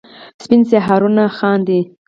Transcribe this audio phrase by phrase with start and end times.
[0.43, 1.79] سپین سهارونه خاندي